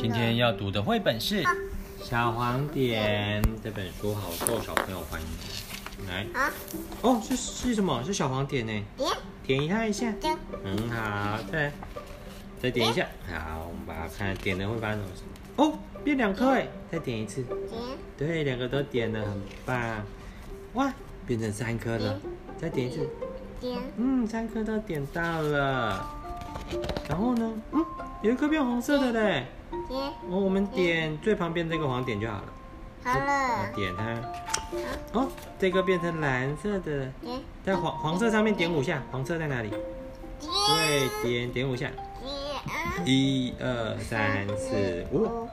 [0.00, 1.42] 今天要读的绘本是
[2.02, 5.26] 《小黄点》这本书，好受小朋友欢迎。
[6.08, 6.26] 来，
[7.02, 8.02] 哦，是是什么？
[8.02, 8.72] 是小黄点呢？
[8.96, 9.10] 点，
[9.46, 10.10] 点它一下，
[10.64, 11.72] 很好，再来，
[12.62, 15.08] 再点一下，好，我们把它看点了会发生什么。
[15.14, 15.22] 事？
[15.56, 17.82] 哦，变两颗哎，再点一次，点，
[18.16, 20.02] 对，两个都点了，很棒，
[20.72, 20.90] 哇，
[21.26, 22.18] 变成三颗了，
[22.56, 23.06] 再点一次，
[23.60, 26.08] 点，嗯，三颗都点到了，
[27.06, 27.84] 然后呢，嗯，
[28.22, 29.46] 有一颗变红色的嘞。
[29.88, 32.44] 哦，我们点最旁边这个黄点就好了。
[33.02, 33.72] 好了。
[33.74, 35.18] 点它。
[35.18, 37.10] 哦，这个变成蓝色的。
[37.64, 39.70] 在黄黄色上面点五下，黄色在哪里？
[40.40, 41.90] 对，点点五下。
[43.06, 45.48] 一二三四五。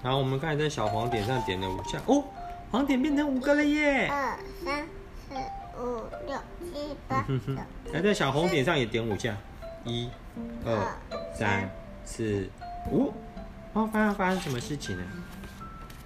[0.00, 2.22] 然后我们刚才在小黄点上点了五下，哦，
[2.70, 4.06] 黄点变成五个了耶。
[4.06, 4.86] 二三
[5.28, 5.34] 四
[5.82, 7.92] 五六七八九。
[7.92, 9.36] 还在小红点上也点五下，
[9.84, 10.08] 一
[10.64, 10.96] 二
[11.34, 11.70] 三
[12.04, 12.48] 四。
[12.90, 13.12] 五，
[13.74, 15.02] 哦，发生发生什么事情呢？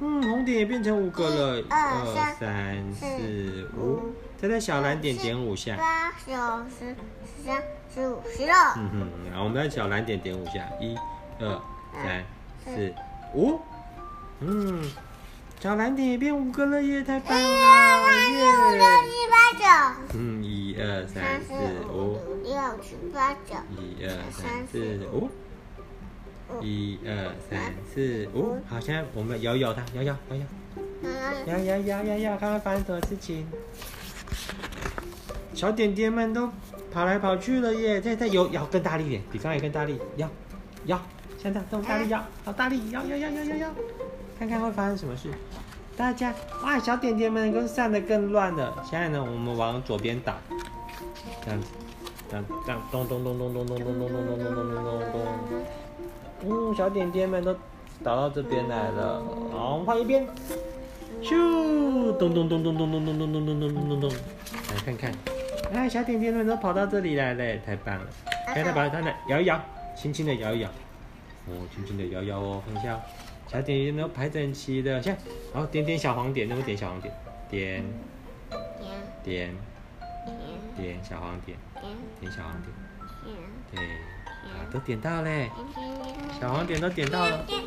[0.00, 6.32] 嗯，红点也变成五个了，二三四五，再在小蓝点点五下，八九
[6.68, 7.62] 十十三
[7.94, 8.52] 十五十六。
[8.76, 10.96] 嗯哼，然后我们在小蓝点点五下，一
[11.38, 11.60] 二
[12.02, 12.24] 三
[12.64, 12.92] 四
[13.34, 13.60] 五，
[14.40, 14.82] 嗯，
[15.60, 18.44] 小蓝点也变五个了耶，太棒了，耶！
[20.14, 21.52] 嗯，一二三四
[21.88, 22.52] 五六
[22.82, 25.28] 七八九，一二三四五。
[26.60, 30.44] 一二三四五，好，现在我们摇摇它，摇摇摇摇，
[31.46, 33.46] 摇摇摇摇摇，看看发生什么事情。
[35.54, 36.48] 小点点们都
[36.92, 38.00] 跑来跑去了耶！
[38.00, 40.30] 再再摇摇更大力一点，比刚才更大力，摇
[40.84, 41.00] 摇，
[41.42, 43.74] 现在这么大力摇，好大力摇摇摇摇摇摇，
[44.38, 45.30] 看看会发生什么事。
[45.96, 48.82] 大家哇，小点点们都散的更乱了。
[48.84, 50.36] 现在呢，我们往左边打，
[51.44, 51.68] 这样子，
[52.28, 55.20] 这样这样，咚咚咚咚咚咚咚咚咚咚咚咚咚咚咚。
[56.46, 57.54] 嗯，小点点们都
[58.02, 59.22] 倒到这边来了。
[59.52, 60.26] 好，换一边。
[61.22, 64.10] 咻，咚咚咚咚咚咚咚咚咚咚咚咚咚咚。
[64.10, 65.12] 来看看，
[65.72, 68.06] 哎，小点点们都跑到这里来了，太棒了！
[68.48, 69.58] 来，再把它来摇一摇，
[69.96, 70.68] 轻轻的摇一摇。
[71.46, 73.00] 哦，轻轻的摇摇哦，看一下，
[73.46, 75.16] 小点点都排整齐的，像，
[75.52, 77.14] 然后点点小黄点，那么点小黄点，
[77.50, 77.84] 点，
[79.22, 79.54] 点，
[80.24, 81.56] 点，点小黄点，
[82.20, 82.72] 点小黄点，
[83.72, 83.80] 对。
[84.70, 85.50] 都点到嘞，
[86.38, 87.60] 小黄点都点到了，点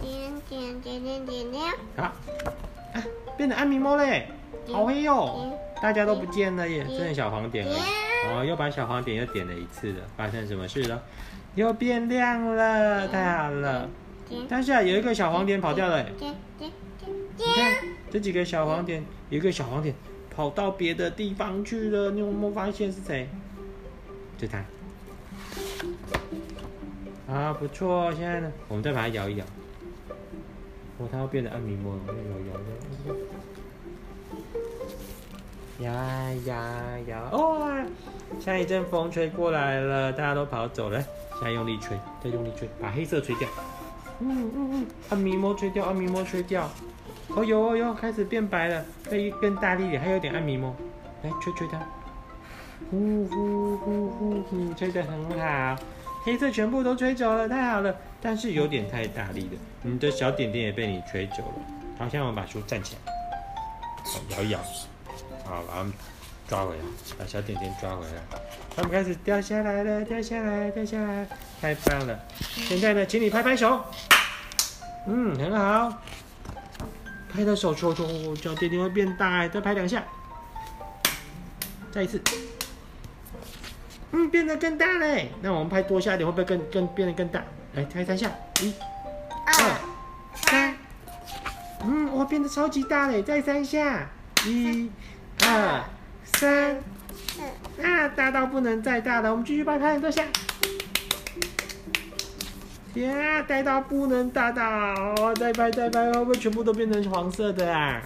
[0.00, 1.64] 点点点点点点，
[1.96, 3.04] 好，啊，
[3.36, 4.26] 变成安咪猫嘞，
[4.72, 7.76] 好黑哟，大家都不见了耶，剩小黄点了，
[8.26, 11.00] 哦，又把小黄点又点了一次了，发生什么事了？
[11.54, 13.88] 又变亮了，太好了，
[14.48, 17.74] 但是啊，有一个小黄点跑掉了，你看
[18.10, 19.94] 这几个小黄点，有一个小黄点
[20.34, 23.28] 跑到别的地方去了，你有没有发现是谁？
[24.38, 24.64] 就他。
[27.28, 28.12] 啊，不错！
[28.12, 29.44] 现在呢，我们再把它摇一摇。
[30.98, 32.60] 哦，它要变得暗迷蒙了，摇摇摇
[33.06, 33.14] 摇。
[35.78, 35.92] 摇
[36.44, 36.54] 摇
[37.06, 37.22] 摇！
[37.30, 37.84] 哦，
[38.40, 41.00] 现在一阵风吹过来了，大家都跑走了。
[41.34, 43.48] 现在用力吹，再用力吹，把黑色吹掉。
[44.20, 46.70] 嗯嗯嗯，暗迷蒙吹掉，暗迷蒙吹掉。
[47.28, 50.74] 哦呦哦呦，开始变白了，可以更大力点，还有点暗迷蒙。
[51.22, 51.78] 来，吹吹它。
[52.90, 55.76] 呼呼呼呼呼，吹得很好。
[56.22, 57.94] 黑色全部都吹走了，太好了！
[58.20, 61.54] 但是有点太大力了，你的小点点也被你吹走了。
[61.98, 63.12] 好，现在我们把书站起来，
[64.04, 64.58] 好，摇一摇，
[65.44, 65.86] 好，把它
[66.50, 66.82] 抓回来，
[67.16, 68.20] 把小点点抓回来。
[68.74, 71.24] 它们开始掉下来了，掉下来，掉下来，
[71.62, 72.18] 太棒了！
[72.40, 73.84] 现在呢，请你拍拍手，
[75.06, 75.96] 嗯，很好，
[77.32, 80.02] 拍到手，抽抽，小点点会变大，再拍两下，
[81.92, 82.20] 再一次。
[84.10, 85.30] 嗯，变得更大嘞！
[85.42, 87.44] 那我们拍多下点，会不会更更变得更大？
[87.74, 88.28] 来，拍三下，
[88.60, 88.74] 一、
[89.46, 89.76] 二、
[90.34, 90.76] 三。
[91.84, 93.22] 嗯，哇，变得超级大嘞！
[93.22, 94.10] 再三下，
[94.44, 94.90] 一、
[95.44, 95.84] 二、
[96.40, 96.74] 三。
[97.82, 99.30] 啊，大到不能再大了！
[99.30, 100.24] 我们继续拍拍很多下。
[102.94, 105.34] 天啊，大到不能大到！
[105.34, 108.00] 再拍再拍，会不会全部都变成黄色的啊？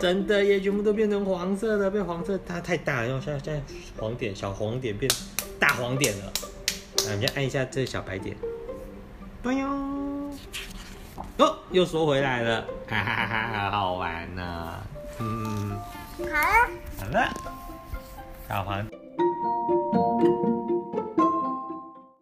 [0.00, 3.62] 真的耶，全部都变成黄色的，被黄色它太大了，然后现在现在
[3.96, 5.08] 黄点小黄点变
[5.60, 6.32] 大黄点了。
[7.06, 8.36] 来，我们先按一下这个小白点，
[9.44, 9.68] 对哟，
[11.38, 14.82] 哦，又缩回来了，哈哈哈哈，好玩呢、啊。
[15.20, 15.80] 嗯，
[16.18, 16.40] 好了，
[16.98, 17.30] 好了，
[18.48, 18.84] 小黄。